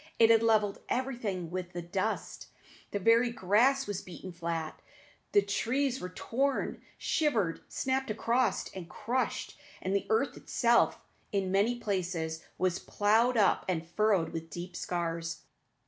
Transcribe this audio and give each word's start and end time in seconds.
It 0.17 0.31
had 0.31 0.41
levelled 0.41 0.79
everything 0.89 1.51
with 1.51 1.73
the 1.73 1.81
dust; 1.83 2.47
the 2.89 2.97
very 2.97 3.29
grass 3.29 3.85
was 3.85 4.01
beaten 4.01 4.31
flat; 4.31 4.81
the 5.31 5.43
trees 5.43 6.01
were 6.01 6.09
torn, 6.09 6.81
shivered, 6.97 7.61
snapped 7.71 8.09
across, 8.09 8.67
and 8.73 8.89
crushed; 8.89 9.59
and 9.79 9.95
the 9.95 10.07
earth 10.09 10.35
itself 10.37 10.97
in 11.31 11.51
many 11.51 11.75
places 11.75 12.43
was 12.57 12.79
ploughed 12.79 13.37
up 13.37 13.63
and 13.69 13.85
furrowed 13.87 14.29
with 14.33 14.49
deep 14.49 14.75
scars. 14.75 15.41